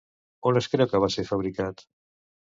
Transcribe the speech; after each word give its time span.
On 0.51 0.57
es 0.61 0.69
creu 0.75 0.89
que 0.95 1.03
va 1.05 1.11
ser 1.17 1.27
fabricat? 1.29 1.87